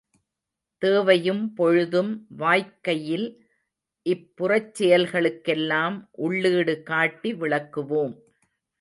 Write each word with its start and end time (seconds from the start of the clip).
தேவையும் 0.81 1.53
பொழுதும் 1.53 2.09
வாய்க்கையில் 2.37 3.27
இப் 4.05 4.27
புறச்செயல்களுக்கெல்லாம் 4.37 5.97
உள்ளீடு 6.17 6.75
காட்டி 6.83 7.33
விளக்குவோம். 7.33 8.15